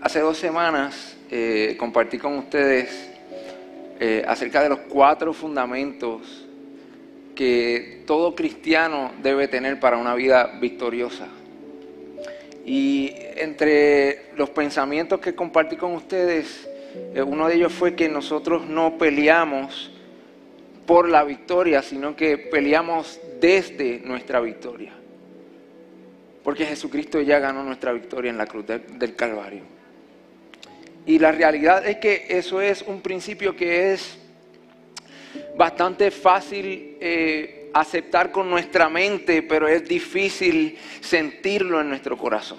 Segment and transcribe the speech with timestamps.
[0.00, 3.10] Hace dos semanas eh, compartí con ustedes
[3.98, 6.46] eh, acerca de los cuatro fundamentos
[7.34, 11.26] que todo cristiano debe tener para una vida victoriosa.
[12.64, 16.70] Y entre los pensamientos que compartí con ustedes,
[17.12, 19.90] eh, uno de ellos fue que nosotros no peleamos
[20.86, 24.92] por la victoria, sino que peleamos desde nuestra victoria.
[26.44, 29.77] Porque Jesucristo ya ganó nuestra victoria en la cruz del Calvario.
[31.08, 34.18] Y la realidad es que eso es un principio que es
[35.56, 42.58] bastante fácil eh, aceptar con nuestra mente, pero es difícil sentirlo en nuestro corazón.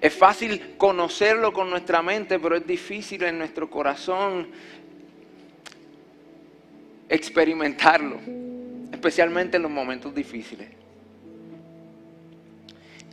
[0.00, 4.48] Es fácil conocerlo con nuestra mente, pero es difícil en nuestro corazón
[7.08, 8.18] experimentarlo,
[8.90, 10.70] especialmente en los momentos difíciles.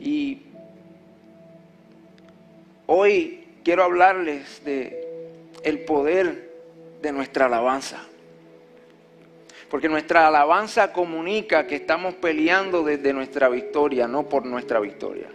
[0.00, 0.42] Y
[2.86, 5.02] hoy quiero hablarles de
[5.62, 6.50] el poder
[7.00, 8.06] de nuestra alabanza.
[9.70, 15.28] Porque nuestra alabanza comunica que estamos peleando desde nuestra victoria, no por nuestra victoria.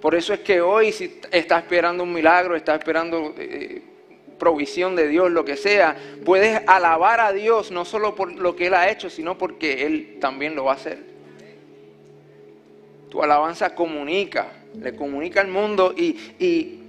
[0.00, 3.82] Por eso es que hoy si estás esperando un milagro, estás esperando eh,
[4.38, 8.68] provisión de Dios, lo que sea, puedes alabar a Dios no solo por lo que
[8.68, 10.98] Él ha hecho, sino porque Él también lo va a hacer.
[13.10, 16.82] Tu alabanza comunica le comunica al mundo y,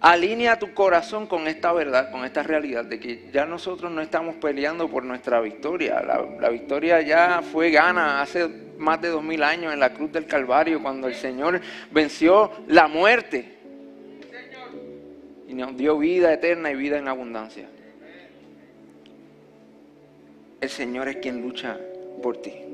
[0.00, 4.34] alinea tu corazón con esta verdad, con esta realidad de que ya nosotros no estamos
[4.36, 6.02] peleando por nuestra victoria.
[6.02, 10.26] La, victoria ya fue gana hace más de dos mil años en la cruz del
[10.26, 11.60] Calvario, cuando el Señor
[11.92, 13.58] venció la muerte
[15.46, 17.68] y nos dio vida eterna y vida en abundancia.
[20.60, 21.78] El Señor es quien lucha
[22.22, 22.71] por ti.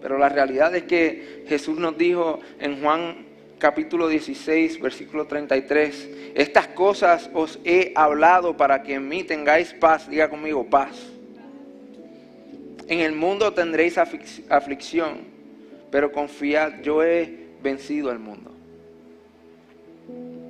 [0.00, 3.26] Pero la realidad es que Jesús nos dijo en Juan
[3.58, 10.08] capítulo 16, versículo 33, estas cosas os he hablado para que en mí tengáis paz.
[10.08, 10.96] Diga conmigo, paz.
[12.88, 15.18] En el mundo tendréis aflicción,
[15.90, 18.50] pero confiad, yo he vencido al mundo.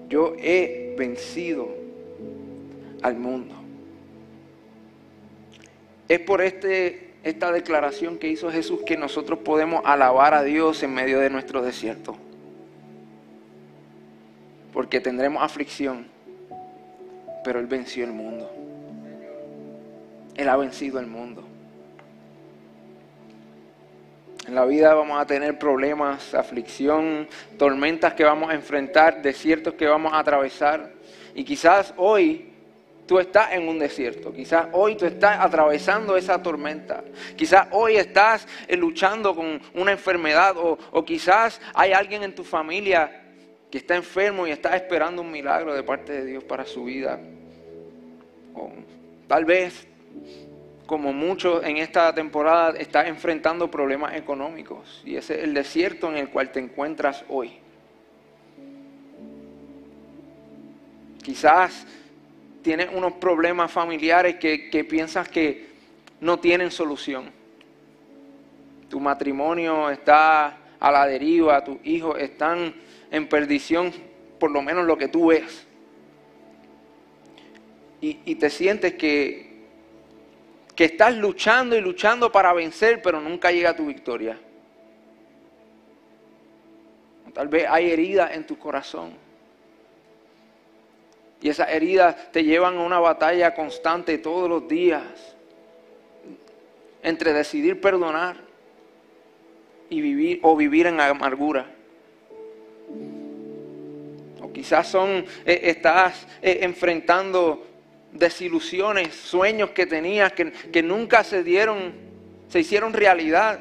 [0.08, 1.68] Yo he vencido
[3.02, 3.54] al mundo.
[6.08, 10.94] Es por este esta declaración que hizo Jesús que nosotros podemos alabar a Dios en
[10.94, 12.16] medio de nuestro desierto.
[14.72, 16.06] Porque tendremos aflicción,
[17.44, 18.50] pero Él venció el mundo.
[20.36, 21.44] Él ha vencido el mundo.
[24.46, 27.28] En la vida vamos a tener problemas, aflicción,
[27.58, 30.90] tormentas que vamos a enfrentar, desiertos que vamos a atravesar.
[31.34, 32.49] Y quizás hoy
[33.10, 37.02] tú estás en un desierto, quizás hoy tú estás atravesando esa tormenta,
[37.34, 43.24] quizás hoy estás eh, luchando con una enfermedad o, quizás hay alguien en tu familia
[43.68, 47.18] que está enfermo y está esperando un milagro de parte de Dios para su vida.
[48.54, 48.70] O
[49.26, 49.88] tal vez,
[50.86, 56.16] como muchos en esta temporada, estás enfrentando problemas económicos y ese es el desierto en
[56.16, 57.58] el cual te encuentras hoy.
[61.24, 61.88] Quizás
[62.62, 65.68] tienes unos problemas familiares que, piensas que
[66.20, 67.30] no tienen solución.
[68.88, 72.74] Tu matrimonio está a la deriva, tus hijos están
[73.10, 73.92] en perdición,
[74.38, 75.66] por lo menos lo que tú ves.
[78.02, 79.66] Y, te sientes que,
[80.74, 84.38] que estás luchando y luchando para vencer, pero nunca llega tu victoria.
[87.34, 89.29] Tal vez hay heridas en tu corazón
[91.42, 95.02] y esas heridas te llevan a una batalla constante todos los días
[97.02, 98.36] entre decidir perdonar
[99.88, 101.66] y vivir o vivir en amargura.
[104.42, 107.66] O quizás son eh, estás eh, enfrentando
[108.12, 111.94] desilusiones, sueños que tenías que, que nunca se dieron,
[112.48, 113.60] se hicieron realidad.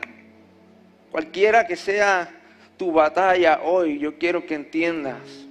[1.11, 2.29] Cualquiera que sea
[2.75, 5.48] tu batalla hoy, yo quiero que entiendas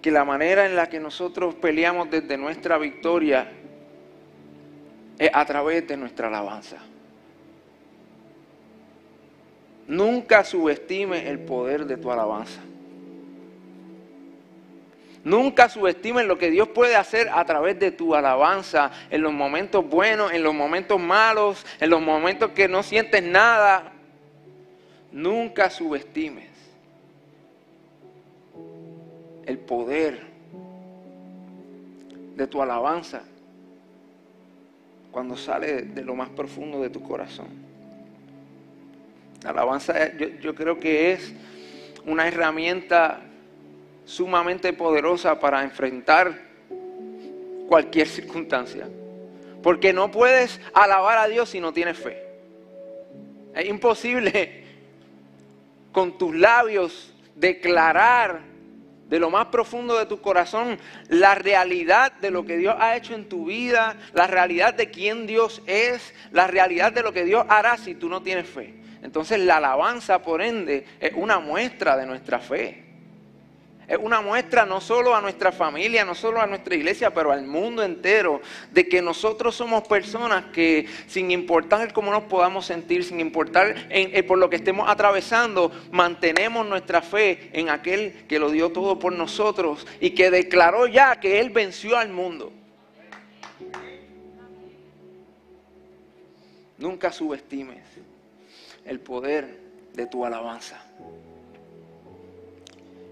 [0.00, 3.52] que la manera en la que nosotros peleamos desde nuestra victoria
[5.18, 6.78] es a través de nuestra alabanza.
[9.86, 12.60] Nunca subestime el poder de tu alabanza.
[15.22, 19.86] Nunca subestimes lo que Dios puede hacer a través de tu alabanza en los momentos
[19.86, 23.92] buenos, en los momentos malos, en los momentos que no sientes nada.
[25.12, 26.59] Nunca subestimes
[29.50, 30.20] el poder
[32.36, 33.24] de tu alabanza
[35.10, 37.48] cuando sale de lo más profundo de tu corazón.
[39.42, 41.34] La alabanza yo, yo creo que es
[42.06, 43.22] una herramienta
[44.04, 46.32] sumamente poderosa para enfrentar
[47.68, 48.86] cualquier circunstancia.
[49.64, 52.22] Porque no puedes alabar a Dios si no tienes fe.
[53.56, 54.62] Es imposible
[55.90, 58.49] con tus labios declarar
[59.10, 60.78] de lo más profundo de tu corazón
[61.08, 65.26] la realidad de lo que Dios ha hecho en tu vida, la realidad de quién
[65.26, 68.74] Dios es, la realidad de lo que Dios hará si tú no tienes fe.
[69.02, 72.89] Entonces la alabanza, por ende, es una muestra de nuestra fe
[73.90, 77.44] es una muestra no solo a nuestra familia, no solo a nuestra iglesia, pero al
[77.44, 78.40] mundo entero,
[78.70, 84.22] de que nosotros somos personas que sin importar cómo nos podamos sentir, sin importar eh,
[84.22, 89.12] por lo que estemos atravesando, mantenemos nuestra fe en aquel que lo dio todo por
[89.12, 92.52] nosotros y que declaró ya que Él venció al mundo.
[96.78, 97.82] Nunca subestimes
[98.84, 99.58] el poder
[99.94, 100.80] de tu alabanza.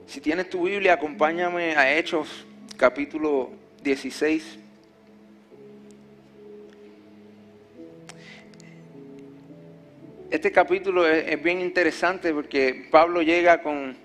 [0.08, 2.46] Si tienes tu Biblia, acompáñame a Hechos
[2.78, 3.50] capítulo
[3.82, 4.58] 16.
[10.30, 13.98] Este capítulo es, bien interesante porque Pablo llega con,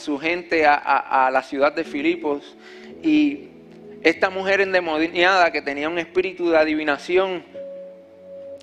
[0.00, 2.56] su gente a, la ciudad de Filipos
[3.00, 3.50] y
[4.02, 7.44] esta mujer endemoniada que tenía un espíritu de adivinación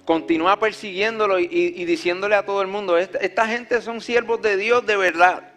[0.04, 4.98] continúa persiguiéndolo y, diciéndole a todo el mundo, esta gente son siervos de Dios de
[4.98, 5.51] verdad.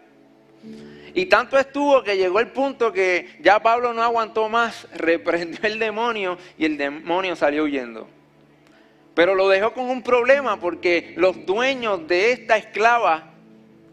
[1.15, 5.79] Y tanto estuvo que llegó el punto que ya Pablo no aguantó más, reprendió el
[5.79, 8.09] demonio y el demonio salió huyendo.
[9.13, 13.31] Pero lo dejó con un problema porque los dueños de esta esclava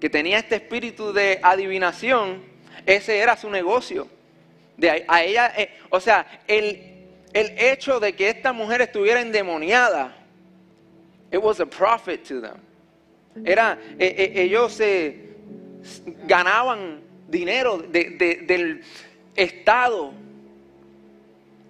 [0.00, 2.42] que tenía este espíritu de adivinación,
[2.86, 4.08] ese era su negocio.
[4.76, 10.16] De a, ella, eh, o sea, el, el hecho de que esta mujer estuviera endemoniada,
[11.30, 12.56] it was a profit to them.
[13.44, 15.36] Era, eh, eh, ellos se
[16.26, 18.82] ganaban dinero del
[19.34, 20.12] estado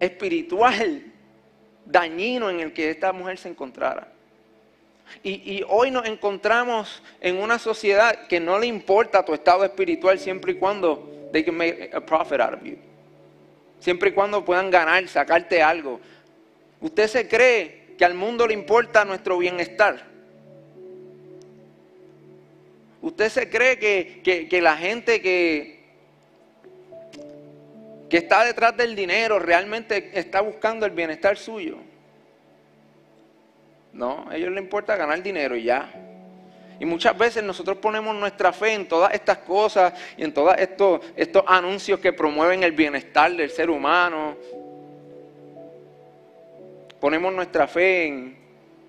[0.00, 1.04] espiritual
[1.86, 4.08] dañino en el que esta mujer se encontrara.
[5.22, 10.52] Y, hoy nos encontramos en una sociedad que no le importa tu estado espiritual siempre
[10.52, 12.76] y cuando they can make a profit out of you.
[13.78, 16.00] Siempre y cuando puedan ganar, sacarte algo.
[16.80, 20.11] ¿Usted se cree que al mundo le importa nuestro bienestar?
[23.02, 25.82] ¿Usted se cree que, la gente que,
[28.08, 31.78] que está detrás del dinero realmente está buscando el bienestar suyo?
[33.93, 35.93] No, a ellos les importa ganar dinero y ya.
[36.78, 41.00] Y muchas veces nosotros ponemos nuestra fe en todas estas cosas y en todos estos,
[41.16, 44.37] estos anuncios que promueven el bienestar del ser humano.
[47.00, 48.38] Ponemos nuestra fe en,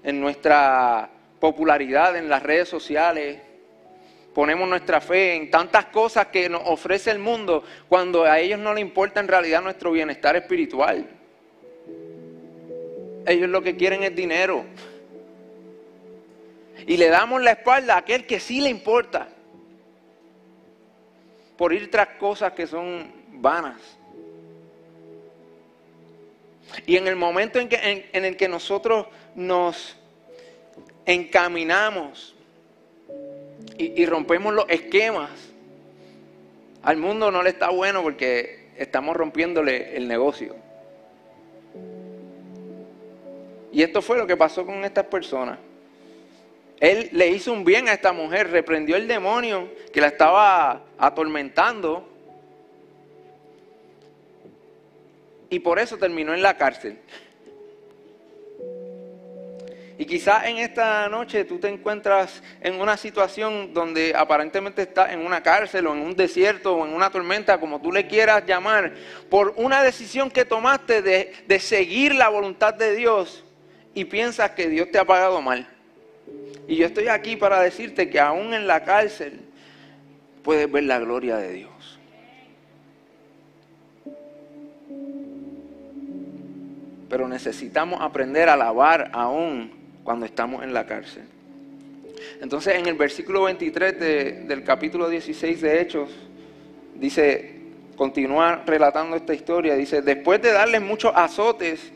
[0.03, 1.09] en nuestra
[1.39, 3.52] popularidad en las redes sociales
[4.33, 8.73] ponemos nuestra fe en tantas cosas que nos ofrece el mundo cuando a ellos no
[8.73, 11.07] les importa en realidad nuestro bienestar espiritual.
[13.25, 14.65] Ellos lo que quieren es dinero.
[16.85, 19.29] Y le damos la espalda a aquel que sí le importa.
[21.55, 23.79] Por ir tras cosas que son vanas.
[26.85, 29.95] Y en el momento en, que, en el que nosotros nos
[31.05, 32.32] encaminamos
[33.77, 35.31] y, rompemos los esquemas.
[36.83, 40.55] Al mundo no le está bueno porque estamos rompiéndole el negocio.
[43.71, 45.57] Y esto fue lo que pasó con estas personas.
[46.79, 52.09] Él le hizo un bien a esta mujer, reprendió el demonio que la estaba atormentando.
[55.49, 56.99] Y por eso terminó en la cárcel.
[59.97, 65.23] Y quizás en esta noche tú te encuentras en una situación donde aparentemente estás en
[65.23, 68.93] una cárcel o en un desierto o en una tormenta, como tú le quieras llamar,
[69.29, 73.43] por una decisión que tomaste de, de seguir la voluntad de Dios
[73.93, 75.67] y piensas que Dios te ha pagado mal.
[76.67, 79.41] Y yo estoy aquí para decirte que aún en la cárcel
[80.43, 81.99] puedes ver la gloria de Dios.
[87.09, 91.23] Pero necesitamos aprender a alabar aún cuando estamos en la cárcel.
[92.41, 96.09] Entonces en el versículo 23 del capítulo 16 de Hechos,
[96.95, 97.55] dice,
[97.95, 101.91] continúa relatando esta historia, dice, después de darles muchos azotes,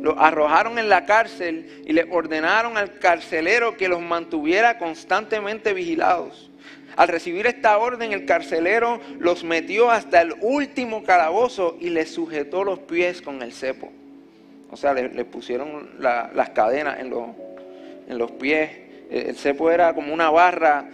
[0.00, 6.50] los arrojaron en la cárcel y le ordenaron al carcelero que los mantuviera constantemente vigilados.
[6.96, 12.64] Al recibir esta orden, el carcelero los metió hasta el último calabozo y les sujetó
[12.64, 13.90] los pies con el cepo.
[14.70, 17.28] O sea, le, pusieron las cadenas en los,
[18.08, 18.70] en los pies.
[19.10, 20.88] Eh, el cepo era como una barra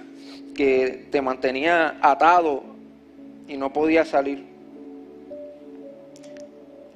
[0.55, 2.65] que te mantenía atado
[3.47, 4.45] y no podía salir.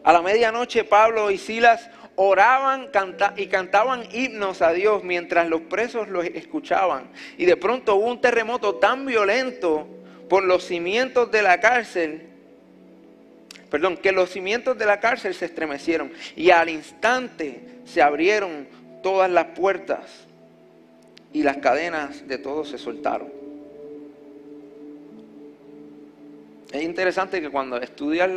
[0.04, 2.90] A la medianoche Pablo y Silas oraban
[3.36, 7.04] y cantaban himnos a Dios mientras los presos los escuchaban.
[7.38, 9.86] Y de pronto hubo un terremoto tan violento
[10.28, 12.28] por los cimientos de la cárcel,
[13.70, 18.66] perdón, que los cimientos de la cárcel se estremecieron y al instante se abrieron
[19.02, 20.26] todas las puertas
[21.32, 23.28] y las cadenas de todos se soltaron.
[26.72, 28.30] Es interesante que cuando estudias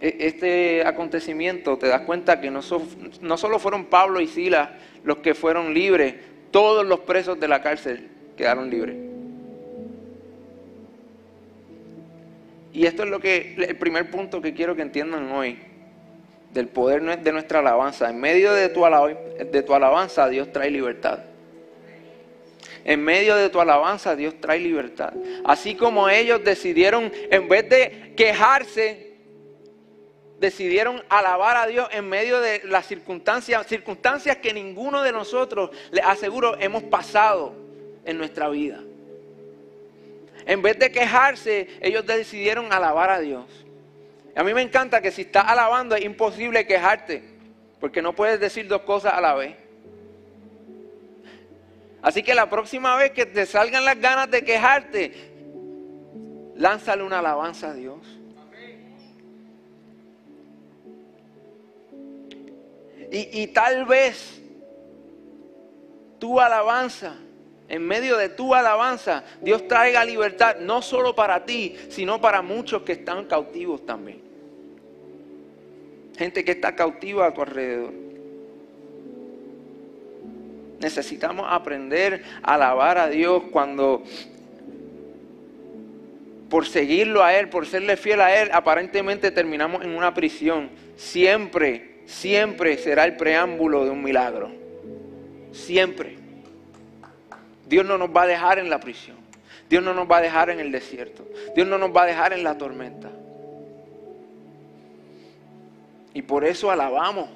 [0.00, 2.60] e, este acontecimiento te das cuenta que no,
[3.20, 4.70] no solo fueron Pablo y Silas
[5.04, 6.14] los que fueron libres,
[6.50, 8.96] todos los presos de la cárcel quedaron libres.
[12.72, 15.58] Y esto es lo que el primer punto que quiero que entiendan hoy
[16.52, 18.10] del poder de nuestra alabanza.
[18.10, 21.20] En medio de tu, de tu alabanza Dios trae libertad.
[22.84, 25.12] En medio de tu alabanza Dios trae libertad.
[25.44, 29.12] Así como ellos decidieron, en vez de quejarse,
[30.38, 36.04] decidieron alabar a Dios en medio de las circunstancias, circunstancias que ninguno de nosotros, les
[36.04, 37.54] aseguro, hemos pasado
[38.04, 38.80] en nuestra vida.
[40.44, 43.44] En vez de quejarse, ellos decidieron alabar a Dios.
[44.34, 47.22] A mí me encanta que si estás alabando es imposible quejarte,
[47.80, 49.56] porque no puedes decir dos cosas a la vez.
[52.00, 55.12] Así que la próxima vez que te salgan las ganas de quejarte,
[56.56, 58.18] lánzale una alabanza a Dios.
[63.10, 64.40] Y, y tal vez
[66.18, 67.16] tu alabanza,
[67.72, 72.82] en medio de tu alabanza, Dios traiga libertad no solo para ti, sino para muchos
[72.82, 74.32] que están cautivos también
[76.16, 77.92] gente que está cautiva a tu alrededor.
[80.80, 84.02] Necesitamos aprender a alabar a Dios cuando
[86.48, 90.70] por seguirlo a Él, por serle fiel a Él, aparentemente terminamos en una prisión.
[90.96, 94.50] Siempre, siempre será el preámbulo de un milagro.
[95.52, 96.21] Siempre.
[97.66, 99.16] Dios no nos va a dejar en la prisión.
[99.68, 101.24] Dios no nos va a dejar en el desierto.
[101.54, 103.10] Dios no nos va a dejar en la tormenta.
[106.14, 107.30] Y por eso alabamos,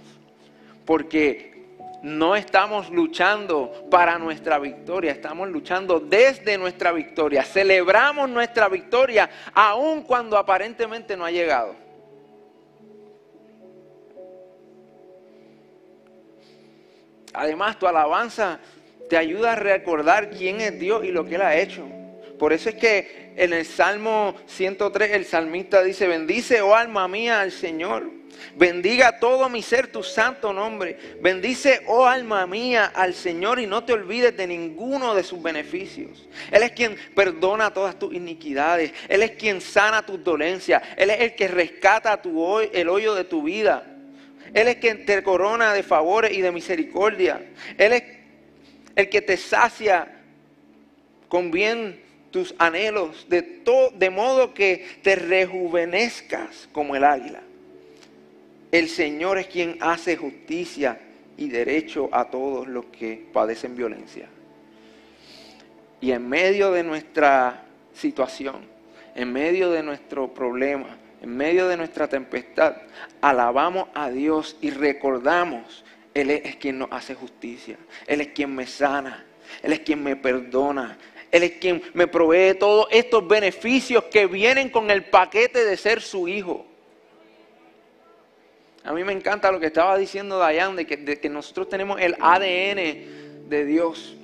[0.85, 1.57] porque
[2.03, 7.43] no estamos luchando para nuestra victoria, estamos luchando desde nuestra victoria.
[7.43, 11.75] Celebramos nuestra victoria aun cuando aparentemente no ha llegado.
[17.33, 18.59] Además, tu alabanza
[19.09, 21.87] te ayuda a recordar quién es Dios y lo que Él ha hecho.
[22.39, 27.41] Por eso es que en el Salmo 103 el salmista dice, bendice, oh alma mía,
[27.41, 28.17] al Señor
[28.55, 30.99] Bendiga todo mi ser tu santo nombre.
[31.21, 36.27] Bendice, oh alma mía, al Señor y no te olvides de ninguno de sus beneficios.
[36.51, 38.93] Él es quien perdona todas tus iniquidades.
[39.09, 40.83] Él es quien sana tus dolencias.
[40.97, 43.93] Él es el que rescata tu, el hoyo de tu vida.
[44.55, 47.45] Él es quien te corona de favores y de misericordia.
[47.77, 48.03] Él es
[48.97, 50.09] el que te sacia
[51.29, 52.01] con bien
[52.31, 53.63] tus anhelos, de,
[53.95, 57.41] de modo que te rejuvenezcas como el águila.
[58.73, 61.01] El Señor es quien hace justicia
[61.37, 64.29] y derecho a todos los que padecen violencia.
[66.01, 68.57] Y en medio de nuestra situación,
[69.15, 72.77] en medio de nuestro problema, en medio de nuestra tempestad,
[73.21, 75.85] alabamos a Dios y recordamos,
[76.17, 79.27] Él es quien nos hace justicia, Él es quien me sana,
[79.63, 80.97] Él es quien me perdona,
[81.31, 86.01] Él es quien me provee todos estos beneficios que vienen con el paquete de ser
[86.01, 86.65] su hijo.
[88.83, 93.51] A mí me encanta lo que estaba diciendo Dayan, de que, nosotros tenemos el ADN
[93.51, 94.16] de Dios.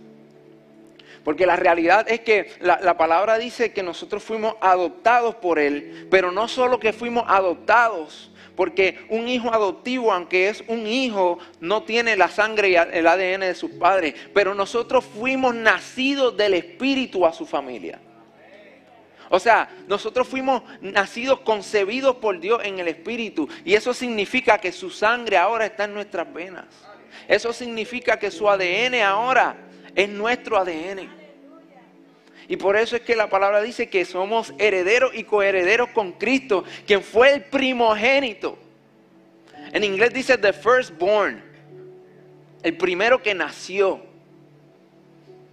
[1.25, 6.09] Porque la realidad es que la, la, palabra dice que nosotros fuimos adoptados por Él,
[6.11, 11.85] pero no solo que fuimos adoptados, porque un hijo adoptivo, aunque es un hijo, no
[11.85, 17.25] tiene la sangre y el ADN de sus padres, pero nosotros fuimos nacidos del Espíritu
[17.25, 18.01] a su familia.
[19.31, 23.49] O sea, nosotros fuimos nacidos, concebidos por Dios en el Espíritu.
[23.65, 26.67] Y eso significa que su sangre ahora está en nuestras venas.
[27.27, 29.57] Eso significa que su ADN ahora
[29.95, 31.23] es nuestro ADN.
[32.49, 36.65] Y por eso es que la palabra dice que somos herederos y coherederos con Cristo,
[36.87, 38.59] quien fue el primogénito.
[39.73, 41.43] En inglés dice the firstborn,
[42.63, 44.03] el primero que nació.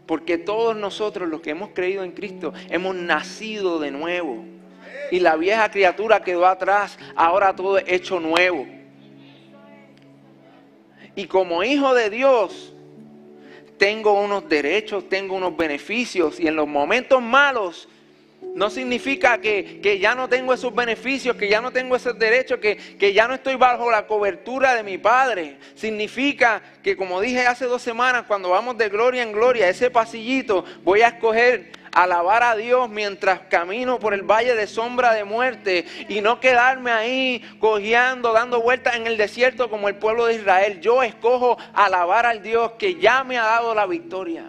[0.05, 4.43] Porque todos nosotros los que hemos creído en Cristo hemos nacido de nuevo.
[5.11, 8.67] Y la vieja criatura quedó atrás, ahora todo es hecho nuevo.
[11.15, 12.73] Y como hijo de Dios,
[13.79, 17.87] tengo unos derechos, tengo unos beneficios y en los momentos malos
[18.55, 22.75] no significa que, ya no tengo esos beneficios, que ya no tengo esos derechos, que,
[22.75, 25.57] que ya no estoy bajo la cobertura de mi Padre.
[25.75, 30.65] Significa que, como dije hace dos semanas, cuando vamos de gloria en gloria, ese pasillito,
[30.83, 31.71] voy a escoger
[32.03, 36.91] alabar a Dios mientras camino por el valle de sombra de muerte y no quedarme
[36.91, 40.79] ahí cojeando, dando vueltas en el desierto como el pueblo de Israel.
[40.81, 44.45] Yo escojo alabar al Dios que ya me ha dado la victoria.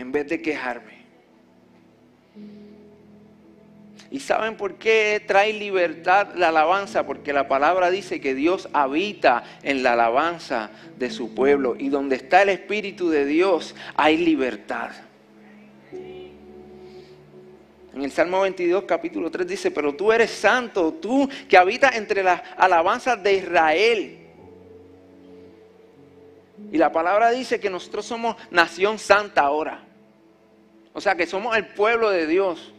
[0.00, 0.99] en vez de quejarme.
[4.10, 7.06] ¿Y saben por qué trae libertad la alabanza?
[7.06, 11.76] Porque la palabra dice que Dios habita en la alabanza de su pueblo.
[11.78, 14.90] Y donde está el Espíritu de Dios hay libertad.
[17.92, 22.24] En el Salmo 22, capítulo 3 dice, pero tú eres santo, tú que habitas entre
[22.24, 24.18] las alabanzas de Israel.
[26.72, 29.84] Y la palabra dice que nosotros somos nación santa ahora.
[30.92, 32.74] O sea que somos el pueblo de Dios.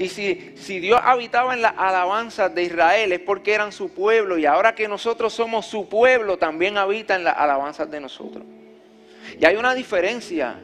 [0.00, 4.38] Y si, si Dios habitaba en la alabanza de Israel es porque eran su pueblo
[4.38, 8.42] y ahora que nosotros somos su pueblo también habita en las alabanzas de nosotros.
[9.38, 10.58] Y hay una diferencia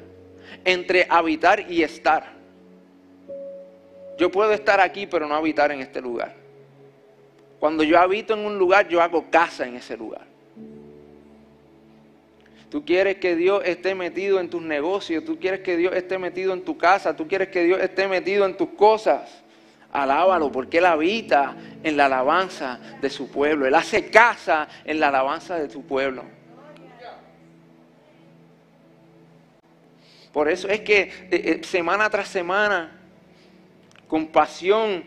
[0.64, 2.33] entre habitar y estar.
[4.16, 6.35] Yo puedo estar aquí pero no habitar en este lugar.
[7.61, 10.25] Cuando yo habito en un lugar yo hago casa en ese lugar.
[12.70, 16.52] Tú quieres que Dios esté metido en tus negocios, tú quieres que Dios esté metido
[16.52, 19.44] en tu casa, tú quieres que Dios esté metido en tus cosas.
[19.92, 23.66] Alábalo porque Él habita en la alabanza de su pueblo.
[23.66, 26.25] Él hace casa en la alabanza de tu pueblo.
[30.32, 33.00] Por eso es que eh, eh, semana tras semana,
[34.08, 35.04] con pasión,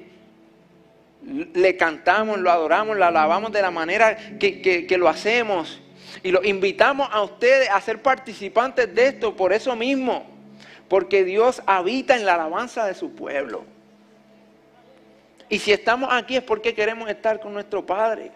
[1.54, 5.82] le cantamos, lo adoramos, lo alabamos de la manera que, que lo hacemos.
[6.24, 10.26] Y los invitamos a ustedes a ser participantes de esto por eso mismo,
[10.88, 13.64] porque Dios habita en la alabanza de su pueblo.
[15.48, 18.32] Y si estamos aquí es porque queremos estar con nuestro Padre,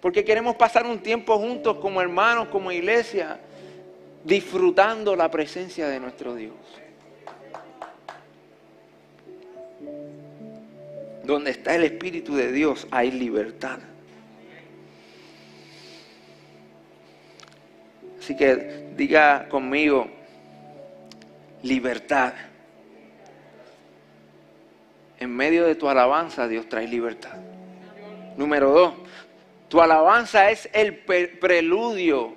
[0.00, 3.40] porque queremos pasar un tiempo juntos como hermanos, como iglesia,
[4.24, 6.54] disfrutando la presencia de nuestro Dios.
[11.22, 13.78] Donde está el Espíritu de Dios hay libertad.
[18.26, 20.08] Así que diga conmigo,
[21.62, 22.34] libertad.
[25.20, 27.36] En medio de tu alabanza Dios trae libertad.
[28.36, 28.94] Número dos,
[29.68, 32.34] tu alabanza es el preludio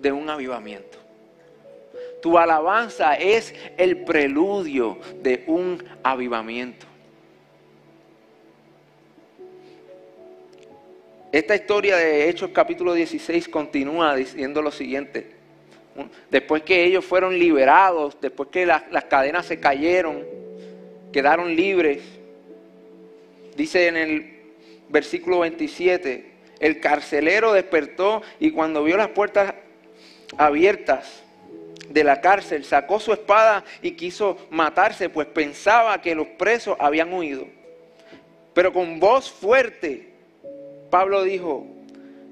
[0.00, 0.98] de un avivamiento.
[2.22, 6.86] Tu alabanza es el preludio de un avivamiento.
[11.34, 15.32] Esta historia de Hechos capítulo 16 continúa diciendo lo siguiente.
[16.30, 20.24] Después que ellos fueron liberados, después que las, cadenas se cayeron,
[21.12, 22.04] quedaron libres,
[23.56, 24.42] dice en el
[24.88, 29.54] versículo 27, el carcelero despertó y cuando vio las puertas
[30.36, 31.24] abiertas
[31.88, 37.12] de la cárcel, sacó su espada y quiso matarse, pues pensaba que los presos habían
[37.12, 37.44] huido.
[38.54, 40.13] Pero con voz fuerte
[40.94, 41.66] Pablo dijo,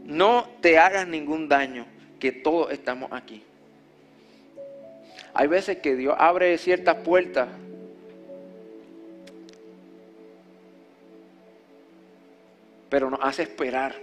[0.04, 1.84] no te hagas ningún daño,
[2.20, 3.42] que todos estamos aquí.
[5.34, 7.48] Hay veces que Dios abre ciertas puertas
[12.88, 13.96] pero nos hace esperar.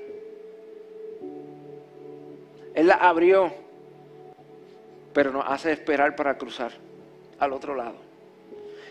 [2.73, 3.53] Él la abrió,
[5.13, 6.73] pero nos hace esperar para cruzar
[7.39, 7.95] al otro lado.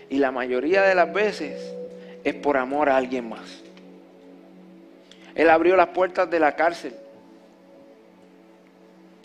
[0.09, 1.61] Y la mayoría de las veces
[2.24, 3.67] es por amor a alguien más.
[5.38, 6.94] Él abrió las puertas de la cárcel.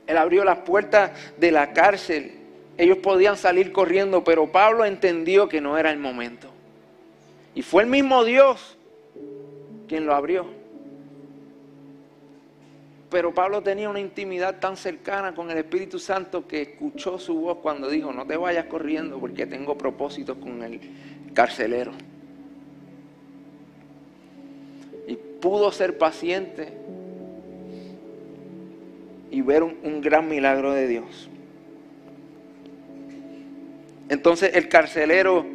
[0.06, 2.36] Él abrió las puertas de la cárcel.
[2.78, 6.49] Ellos podían salir corriendo, pero Pablo entendió que no era el momento.
[7.56, 8.78] Y fue el mismo Dios
[9.88, 10.45] quien lo abrió.
[13.10, 17.58] Pero Pablo tenía una intimidad tan cercana con el Espíritu Santo que escuchó su voz
[17.58, 20.80] cuando dijo, no te vayas corriendo porque tengo propósitos con el
[21.34, 21.91] carcelero.
[25.43, 26.71] Pudo ser paciente
[29.29, 31.27] y ver un, gran milagro de Dios.
[34.08, 35.45] Entonces el carcelero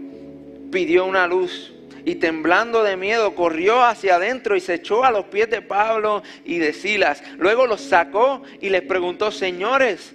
[0.70, 1.72] pidió una luz
[2.04, 6.22] y temblando de miedo corrió hacia adentro y se echó a los pies de Pablo
[6.44, 7.22] y de Silas.
[7.38, 10.14] Luego los sacó y les preguntó, señores,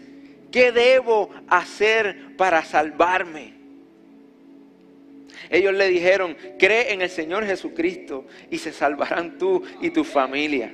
[0.52, 3.53] ¿qué debo hacer para salvarme?
[5.54, 10.74] Ellos le dijeron, cree en el Señor Jesucristo y se salvarán tú y tu familia.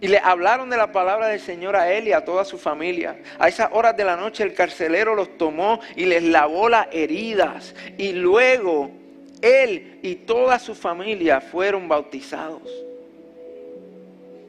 [0.00, 3.20] Y le hablaron de la palabra del Señor a él y a toda su familia.
[3.40, 7.74] A esas horas de la noche el carcelero los tomó y les lavó las heridas.
[7.98, 8.88] Y luego
[9.42, 12.62] él y toda su familia fueron bautizados.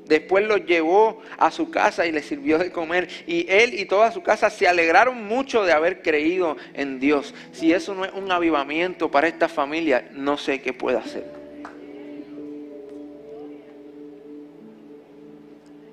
[0.07, 3.07] Después los llevó a su casa y les sirvió de comer.
[3.27, 7.33] Y él y toda su casa se alegraron mucho de haber creído en Dios.
[7.51, 11.37] Si eso no es un avivamiento para esta familia, no sé qué puede hacer.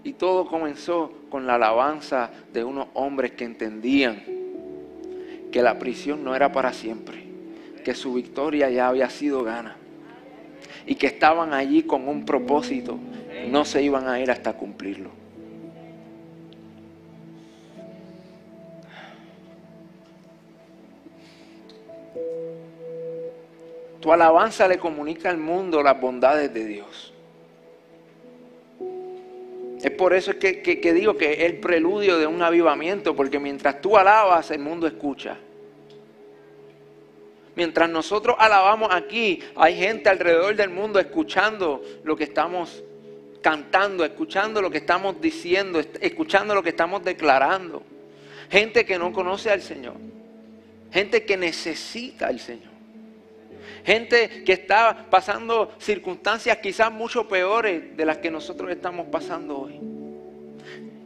[0.05, 4.23] Y todo comenzó con la alabanza de unos hombres que entendían
[5.51, 7.25] que la prisión no era para siempre,
[7.85, 9.77] que su victoria ya había sido gana
[10.87, 12.99] y que estaban allí con un propósito,
[13.49, 15.11] no se iban a ir hasta cumplirlo.
[24.01, 27.15] Tu alabanza le comunica al mundo las bondades de Dios.
[29.83, 33.97] Es por eso que, digo que es el preludio de un avivamiento, porque mientras tú
[33.97, 35.39] alabas, el mundo escucha.
[37.57, 42.83] Mientras nosotros alabamos aquí, hay gente alrededor del mundo escuchando lo que estamos
[43.45, 47.83] cantando, escuchando lo que estamos diciendo, escuchando lo que estamos declarando.
[48.49, 49.97] Gente que no conoce al Señor.
[50.91, 52.73] Gente que necesita al Señor.
[53.85, 59.79] Gente que está pasando circunstancias quizás mucho peores de las que nosotros estamos pasando hoy.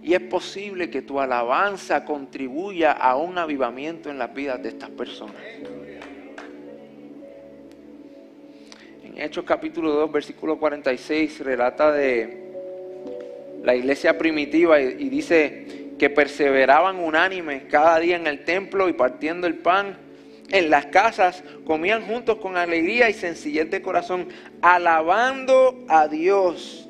[0.01, 4.91] Y es posible que tu alabanza contribuya a un avivamiento en las vidas de estas
[4.91, 5.35] personas.
[9.09, 12.53] En Hechos capítulo 2, versículo 46, relata de
[13.65, 19.47] la iglesia primitiva y, dice que perseveraban unánimes cada día en el templo y partiendo
[19.47, 19.97] el pan
[20.51, 24.29] en las casas, comían juntos con alegría y sencillez de corazón,
[24.61, 26.87] alabando a Dios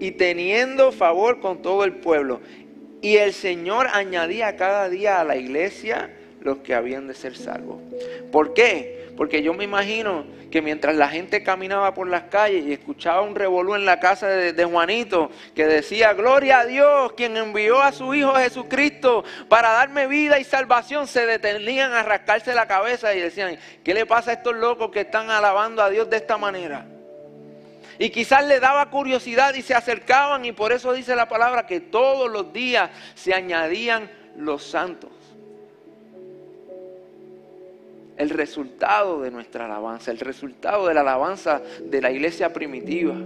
[0.00, 2.40] y teniendo favor con todo el pueblo.
[3.00, 6.10] Y el Señor añadía cada día a la iglesia
[6.44, 7.80] los que habían de ser salvos.
[8.30, 9.12] ¿Por qué?
[9.16, 13.34] Porque yo me imagino que mientras la gente caminaba por las calles y escuchaba un
[13.34, 18.14] revolú en la casa de, Juanito que decía, gloria a Dios, quien envió a su
[18.14, 23.58] Hijo Jesucristo para darme vida y salvación, se detenían a rascarse la cabeza y decían,
[23.82, 26.86] ¿qué le pasa a estos locos que están alabando a Dios de esta manera?
[27.98, 31.80] Y quizás le daba curiosidad y se acercaban y por eso dice la palabra que
[31.80, 35.13] todos los días se añadían los santos
[38.16, 43.16] el resultado de nuestra alabanza, el resultado de la alabanza de la iglesia primitiva,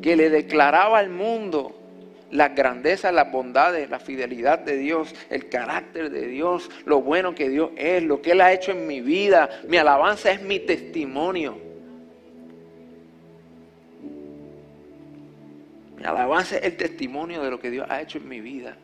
[0.00, 1.78] que le declaraba al mundo
[2.30, 7.48] las grandezas, las bondades, la fidelidad de Dios, el carácter de Dios, lo bueno que
[7.48, 9.48] Dios es, lo que Él ha hecho en mi vida.
[9.68, 11.58] Mi alabanza es mi testimonio.
[15.98, 18.76] Mi alabanza es el testimonio de lo que Dios ha hecho en mi vida.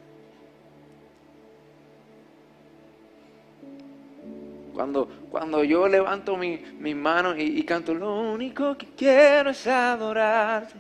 [4.79, 10.77] Cuando, cuando yo levanto mis manos y, canto, lo único que quiero es adorarte.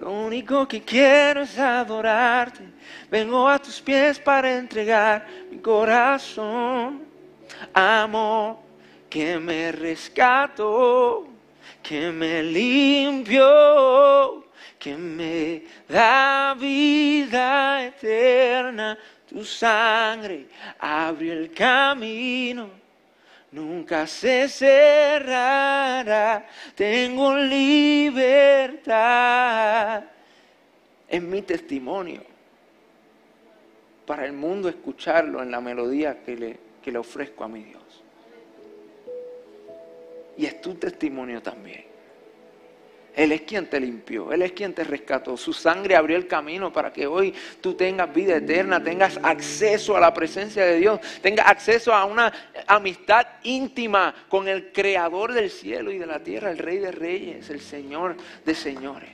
[0.00, 2.64] Lo único que quiero es adorarte.
[3.12, 7.04] Vengo a tus pies para entregar mi corazón.
[7.72, 8.56] Amor
[9.08, 11.28] que me rescato,
[11.84, 13.44] que me limpio,
[14.76, 18.98] que me da vida eterna.
[19.28, 20.48] Tu sangre
[20.80, 22.82] abrió el camino
[23.54, 26.46] nunca se cerrará.
[26.74, 28.84] Tengo libertad.
[31.08, 32.22] Es mi testimonio
[34.04, 37.82] para el mundo escucharlo en la melodía que le, que le ofrezco a mi Dios.
[40.36, 41.93] Y es tu testimonio también.
[43.16, 45.36] Él es quien te limpió, Él es quien te rescató.
[45.36, 50.00] Su sangre abrió el camino para que hoy tú tengas vida eterna, tengas acceso a
[50.00, 52.32] la presencia de Dios, tengas acceso a una
[52.66, 57.50] amistad íntima con el Creador del cielo y de la tierra, el Rey de Reyes,
[57.50, 59.10] el Señor de Señores.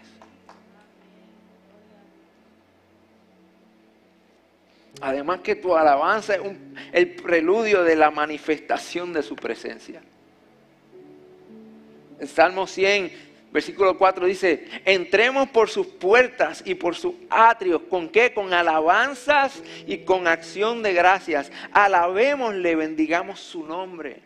[5.02, 6.42] Además que tu alabanza es
[6.92, 10.02] el preludio de la manifestación de su presencia.
[12.18, 17.82] El Salmo 100 Versículo 4 dice, entremos por sus puertas y por sus atrios.
[17.90, 18.32] ¿Con qué?
[18.32, 21.50] Con alabanzas y con acción de gracias.
[21.72, 24.22] Alabémosle, bendigamos su nombre.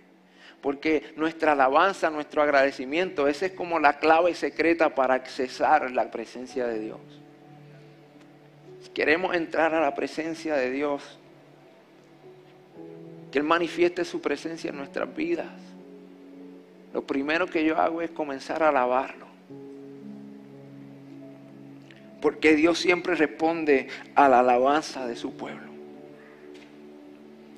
[0.61, 6.67] Porque nuestra alabanza, nuestro agradecimiento, esa es como la clave secreta para accesar la presencia
[6.67, 7.01] de Dios.
[8.83, 11.19] Si queremos entrar a la presencia de Dios,
[13.33, 15.51] que Él manifieste su presencia en nuestras vidas
[16.95, 19.25] lo primero que yo hago es comenzar a alabarlo.
[22.25, 25.71] porque Dios siempre responde a la alabanza de su pueblo.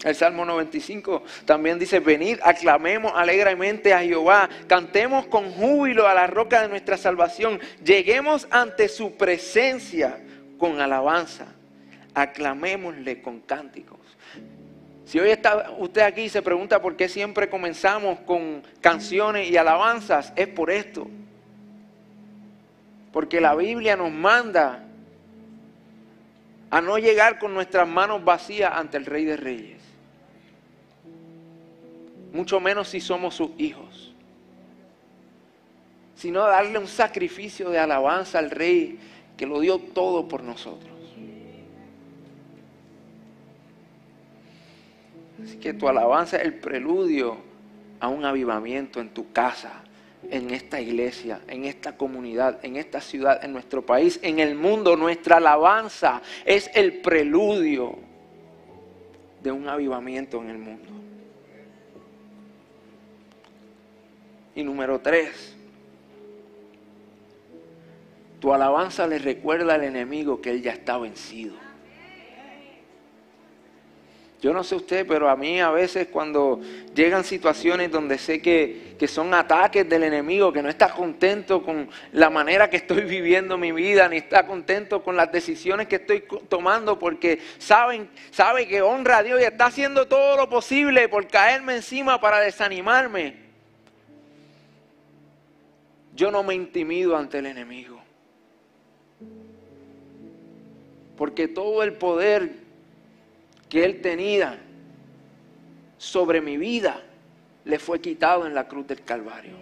[0.03, 6.27] El Salmo 95 también dice, venid, aclamemos alegremente a Jehová, cantemos con júbilo a la
[6.27, 10.19] roca de nuestra salvación, lleguemos ante su presencia
[10.59, 11.47] con alabanza,
[12.13, 14.01] aclamémosle con cánticos.
[15.07, 19.57] Si hoy está usted aquí y se pregunta por qué siempre comenzamos con canciones y
[19.57, 21.07] alabanzas, es por esto.
[23.13, 24.83] Porque la Biblia nos manda
[26.71, 29.81] a no llegar con nuestras manos vacías ante el Rey de Reyes.
[32.33, 34.13] Mucho menos si somos sus hijos.
[36.17, 38.99] Sino darle un sacrificio de alabanza al Rey
[39.37, 40.96] que lo dio todo por nosotros.
[45.43, 47.37] Así que tu alabanza es el preludio
[48.01, 49.83] a un avivamiento en tu casa,
[50.31, 54.97] en esta iglesia, en esta comunidad, en esta ciudad, en nuestro país, en el mundo.
[54.97, 57.97] Nuestra alabanza es el preludio
[59.43, 60.89] de un avivamiento en el mundo.
[64.55, 65.55] Y número tres,
[68.41, 71.66] tu alabanza le recuerda al enemigo que él ya está vencido.
[74.47, 76.61] Yo no sé usted, pero a mí a veces cuando
[76.95, 82.31] llegan situaciones donde sé que, son ataques del enemigo, que no está contento con la
[82.31, 86.97] manera que estoy viviendo mi vida, ni está contento con las decisiones que estoy tomando,
[86.97, 91.75] porque saben, sabe que honra a Dios y está haciendo todo lo posible por caerme
[91.75, 93.35] encima para desanimarme.
[96.15, 98.01] Yo no me intimido ante el enemigo.
[101.17, 102.66] Porque todo el poder
[103.69, 104.59] que él tenía
[105.99, 107.03] sobre mi vida
[107.65, 109.57] le fue quitado en la cruz del Calvario.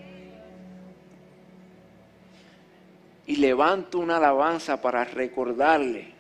[3.27, 6.13] Y levanto una alabanza para recordarle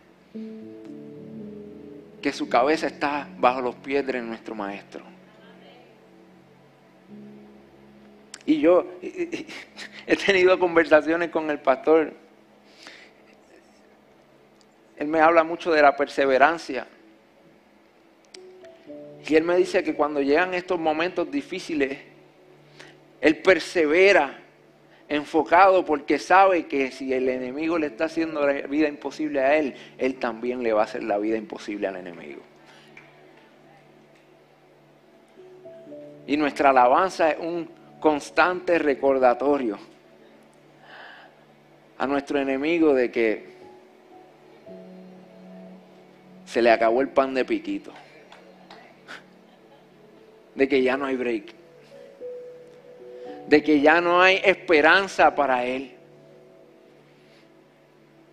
[2.23, 5.05] que su cabeza está bajo los pies de nuestro Maestro.
[8.47, 12.15] Y yo he tenido conversaciones con el pastor.
[14.97, 16.87] Él me habla mucho de la perseverancia.
[19.27, 21.99] Y él me dice que cuando llegan estos momentos difíciles,
[23.21, 24.39] él persevera
[25.09, 29.75] enfocado porque sabe que si el enemigo le está haciendo la vida imposible a él,
[29.97, 32.43] él también le va a hacer la vida imposible al enemigo.
[36.27, 37.69] Y nuestra alabanza es un
[38.01, 39.79] constante recordatorio
[41.97, 43.55] a nuestro enemigo de que
[46.45, 47.93] se le acabó el pan de piquito
[50.55, 51.55] de que ya no hay break,
[53.49, 55.93] de que ya no hay esperanza para Él,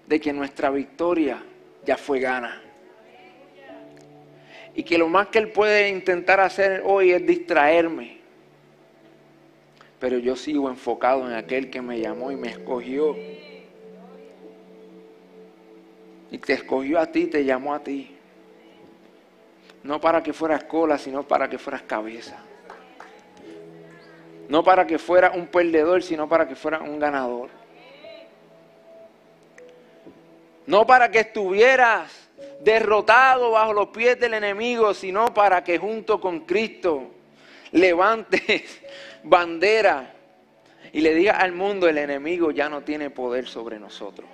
[0.08, 1.42] de que nuestra victoria
[1.86, 2.62] ya fue gana.
[4.74, 8.20] Y que lo más que Él puede intentar hacer hoy es distraerme.
[10.00, 13.16] Pero yo sigo enfocado en aquel que me llamó y me escogió.
[16.32, 18.16] Y te escogió a ti, te llamó a ti.
[19.84, 22.38] No para que fueras cola, sino para que fueras cabeza.
[24.48, 27.50] No para que fueras un perdedor, sino para que fueras un ganador.
[30.68, 32.30] No para que estuvieras
[32.62, 37.12] derrotado bajo los pies del enemigo, sino para que junto con Cristo
[37.72, 38.82] levantes
[39.24, 40.14] bandera
[40.94, 44.28] y le digas al mundo, el enemigo ya no tiene poder sobre nosotros.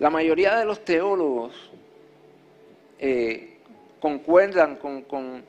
[0.00, 1.70] La mayoría de los teólogos
[2.98, 3.58] eh,
[4.00, 5.44] concuerdan con,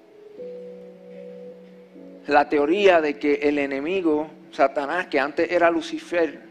[2.27, 6.41] la teoría de que el enemigo, Satanás, que antes era Lucifer,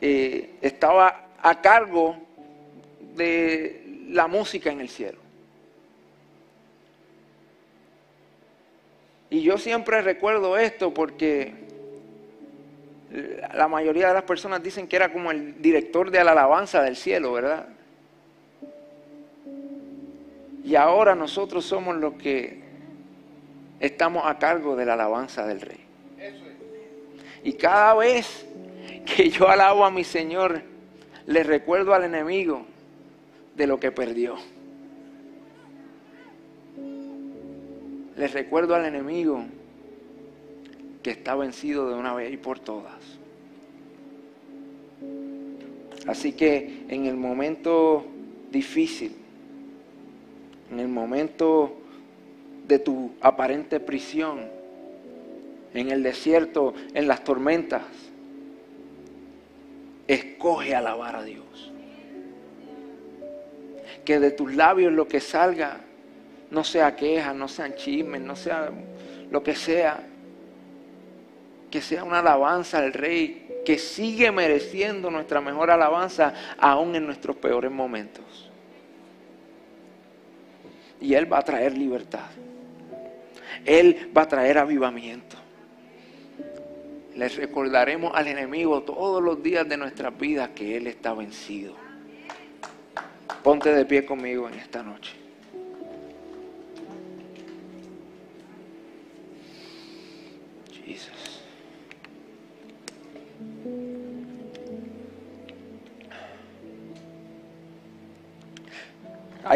[0.00, 2.16] eh, estaba a cargo
[3.14, 5.18] de la música en el cielo.
[9.28, 11.67] Y yo siempre recuerdo esto porque
[13.10, 16.96] la mayoría de las personas dicen que era como el director de la alabanza del
[16.96, 17.66] cielo, ¿verdad?
[20.64, 22.60] Y ahora nosotros somos los que
[23.80, 25.80] estamos a cargo de la alabanza del rey.
[27.44, 28.46] Y cada vez
[29.06, 30.60] que yo alabo a mi Señor,
[31.26, 32.66] le recuerdo al enemigo
[33.56, 34.36] de lo que perdió.
[38.16, 39.44] Le recuerdo al enemigo
[41.10, 42.94] está vencido de una vez y por todas.
[46.06, 48.06] Así que en el momento
[48.50, 49.16] difícil,
[50.70, 51.74] en el momento
[52.66, 54.58] de tu aparente prisión,
[55.74, 57.82] en el desierto, en las tormentas.
[60.06, 61.72] Escoge alabar a Dios.
[64.04, 65.80] Que de tus labios lo que salga
[66.50, 68.70] no sea queja, no sean chismes, no sea
[69.30, 70.07] lo que sea.
[71.70, 77.36] Que sea una alabanza al Rey que sigue mereciendo nuestra mejor alabanza aún en nuestros
[77.36, 78.50] peores momentos.
[81.00, 82.30] Y Él va a traer libertad.
[83.64, 85.36] Él va a traer avivamiento.
[87.14, 91.74] Les recordaremos al enemigo todos los días de nuestras vidas que Él está vencido.
[93.42, 95.27] Ponte de pie conmigo en esta noche.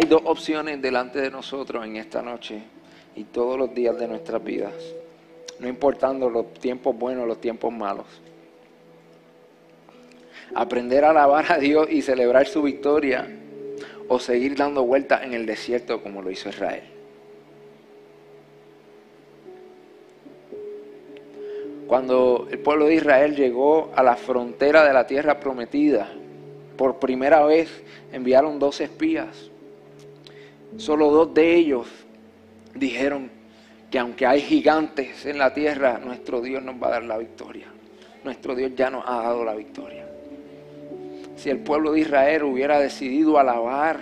[0.02, 2.60] Hay dos opciones delante de nosotros en esta noche
[3.14, 4.72] y todos los días de nuestras vidas
[5.60, 8.06] no importando los tiempos buenos o los tiempos malos.
[10.56, 13.28] Aprender a alabar a Dios y celebrar su victoria
[14.08, 16.82] o seguir dando vueltas en el desierto como lo hizo Israel.
[21.86, 26.10] Cuando el pueblo de Israel llegó a la frontera de la tierra prometida,
[26.76, 29.51] por primera vez enviaron dos espías.
[30.76, 31.86] Solo dos de ellos
[32.74, 33.30] dijeron,
[33.92, 37.66] que aunque hay gigantes en la tierra, nuestro Dios nos va a dar la victoria.
[38.24, 40.06] Nuestro Dios ya nos ha dado la victoria.
[41.36, 44.00] Si el pueblo de Israel hubiera decidido alabar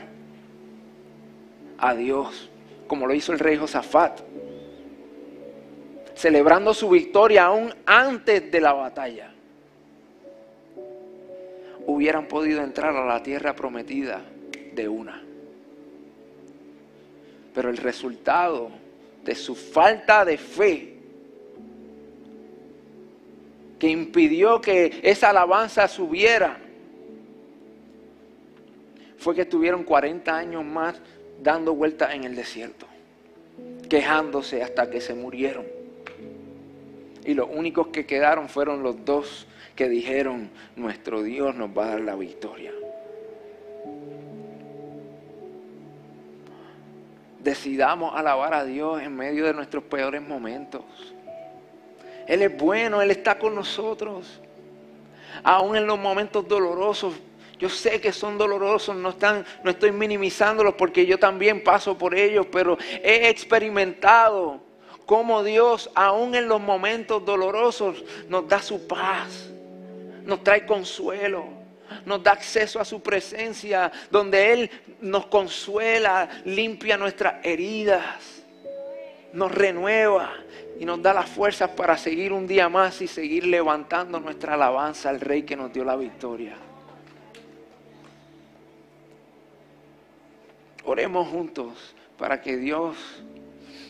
[1.77, 2.49] a Dios,
[2.87, 4.21] como lo hizo el rey Josafat,
[6.15, 9.33] celebrando su victoria aún antes de la batalla,
[11.89, 14.23] hubieran podido entrar a la tierra prometida
[14.73, 15.30] de una.
[17.55, 18.71] Pero el resultado
[19.25, 20.97] de su falta de fe
[23.79, 26.59] que impidió que esa alabanza subiera
[29.19, 31.01] fue que estuvieron 40 años más
[31.43, 32.87] dando vueltas en el desierto,
[33.89, 35.67] quejándose hasta que se murieron.
[37.25, 41.89] Y los únicos que quedaron fueron los dos que dijeron, nuestro Dios nos va a
[41.91, 42.73] dar la victoria.
[47.43, 50.83] Decidamos alabar a Dios en medio de nuestros peores momentos.
[52.27, 54.41] Él es bueno, Él está con nosotros.
[55.43, 57.15] Aún en los momentos dolorosos,
[57.59, 62.15] yo sé que son dolorosos, no, están, no estoy minimizándolos porque yo también paso por
[62.15, 64.61] ellos, pero he experimentado
[65.07, 69.51] cómo Dios, aún en los momentos dolorosos, nos da su paz,
[70.25, 71.60] nos trae consuelo
[72.05, 78.43] nos da acceso a su presencia, donde Él nos consuela, limpia nuestras heridas,
[79.33, 80.33] nos renueva
[80.79, 85.11] y nos da las fuerzas para seguir un día más y seguir levantando nuestra alabanza
[85.11, 86.57] al Rey que nos dio la victoria.
[90.85, 92.97] Oremos juntos para que Dios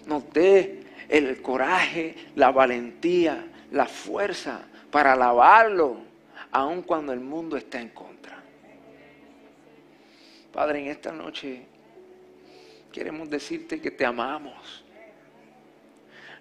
[0.07, 6.10] nos dé el coraje, la valentía, la fuerza para alabarlo
[6.53, 8.43] aun cuando el mundo está en contra.
[10.53, 11.67] Padre, en esta noche
[12.93, 14.85] queremos decirte que te amamos.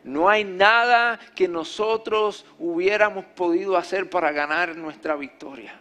[0.04, 5.80] No hay nada que nosotros hubiéramos podido hacer para ganar nuestra victoria.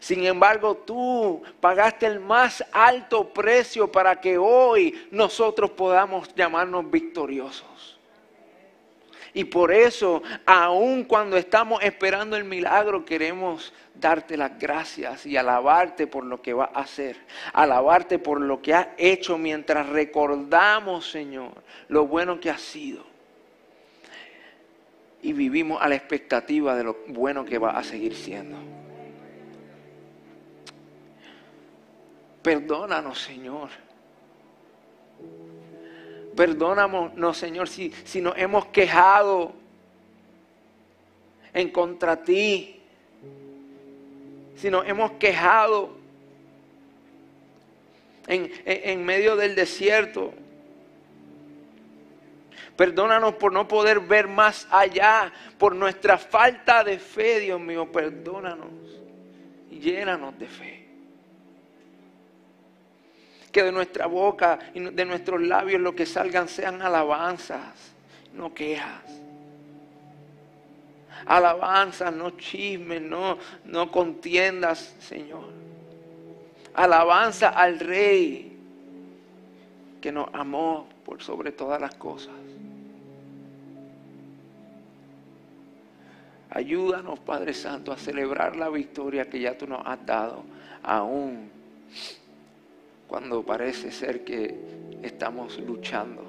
[0.00, 7.75] Sin embargo, tú pagaste el más alto precio para que hoy nosotros podamos llamarnos victoriosos.
[9.36, 16.06] Y por eso, aun cuando estamos esperando el milagro, queremos darte las gracias y alabarte
[16.06, 17.18] por lo que va a hacer.
[17.52, 21.52] Alabarte por lo que has hecho mientras recordamos, Señor,
[21.88, 23.04] lo bueno que ha sido.
[25.20, 28.56] Y vivimos a la expectativa de lo bueno que va a seguir siendo.
[32.42, 33.68] Perdónanos, Señor
[36.36, 39.54] Perdónanos, Señor, si, si nos hemos quejado
[41.54, 42.80] en contra ti.
[44.56, 45.96] Si nos hemos quejado
[48.26, 50.34] en, en medio del desierto.
[52.76, 58.68] Perdónanos por no poder ver más allá, por nuestra falta de fe, Dios mío, perdónanos
[59.70, 60.85] y llénanos de fe
[63.56, 67.94] que de nuestra boca y de nuestros labios lo que salgan sean alabanzas,
[68.34, 69.02] no quejas.
[71.24, 75.46] Alabanzas, no chismes, no, no contiendas, Señor.
[76.74, 78.58] Alabanza al Rey
[80.02, 82.34] que nos amó por sobre todas las cosas.
[86.50, 90.44] Ayúdanos, Padre Santo, a celebrar la victoria que ya tú nos has dado,
[90.82, 91.56] aún
[93.08, 94.54] cuando parece ser que
[95.02, 96.22] estamos luchando.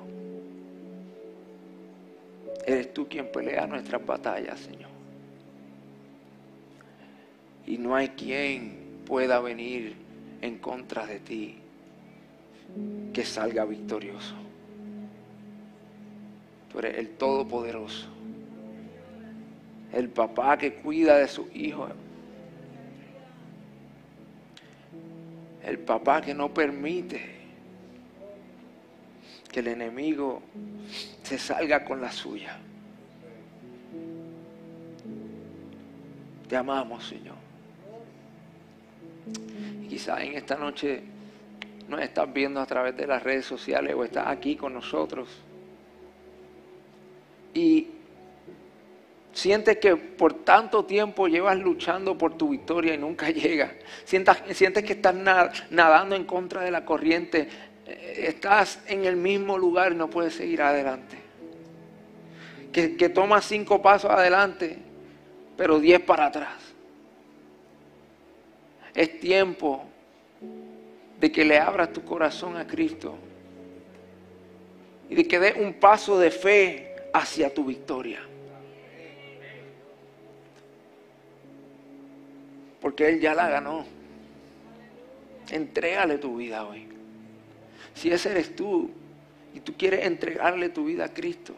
[2.66, 4.90] Eres tú quien pelea nuestras batallas, Señor.
[7.66, 9.96] Y no hay quien pueda venir
[10.42, 11.58] en contra de ti
[13.14, 14.36] que salga victorioso.
[16.72, 18.08] Tú eres el Todopoderoso,
[19.94, 21.92] el papá que cuida de sus hijos,
[25.68, 27.22] el papá que no permite
[29.52, 30.42] que el enemigo
[31.24, 32.58] se salga con la suya.
[36.48, 37.36] Te amamos, Señor.
[39.84, 41.04] Y quizás en esta noche
[41.90, 45.28] nos estás viendo a través de las redes sociales o estás aquí con nosotros.
[47.54, 47.90] Y
[49.38, 53.76] sientes que por tanto tiempo llevas luchando por tu victoria y nunca llega.
[54.04, 55.14] Sientes, que estás
[55.70, 57.48] nadando en contra de la corriente.
[57.86, 61.18] Eh, estás en el mismo lugar y no puedes seguir adelante.
[62.72, 64.80] Que, que tomas cinco pasos adelante,
[65.56, 66.58] pero diez para atrás.
[68.96, 69.86] Es tiempo
[71.20, 73.16] de que le abras tu corazón a Cristo
[75.10, 78.20] y de que dé un paso de fe hacia tu victoria.
[82.98, 83.86] Porque Él ya la ganó.
[85.52, 86.88] Entrégale tu vida hoy.
[87.94, 88.90] Si ese eres tú
[89.54, 91.54] y tú quieres entregarle tu vida a Cristo,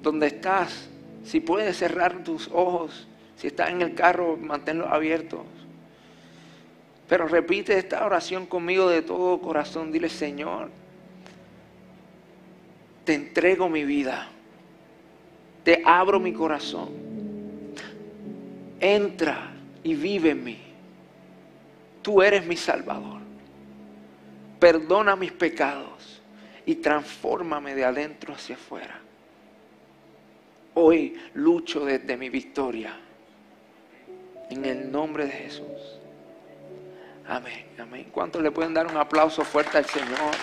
[0.00, 0.88] donde estás,
[1.22, 5.42] si puedes cerrar tus ojos, si estás en el carro, manténlos abiertos.
[7.06, 9.92] Pero repite esta oración conmigo de todo corazón.
[9.92, 10.70] Dile, Señor,
[13.04, 14.28] te entrego mi vida.
[15.62, 17.13] Te abro mi corazón.
[18.84, 19.50] Entra
[19.82, 20.58] y vive en mí.
[22.02, 23.22] Tú eres mi Salvador.
[24.60, 26.20] Perdona mis pecados
[26.66, 29.00] y transfórmame de adentro hacia afuera.
[30.74, 32.94] Hoy lucho desde mi victoria.
[34.50, 35.98] En el nombre de Jesús.
[37.26, 38.08] Amén, amén.
[38.12, 40.34] ¿Cuántos le pueden dar un aplauso fuerte al Señor?